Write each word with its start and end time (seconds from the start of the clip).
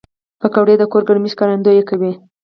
پکورې 0.41 0.75
د 0.77 0.83
کور 0.91 1.03
ګرمۍ 1.07 1.29
ښکارندويي 1.33 1.83
کوي 1.89 2.11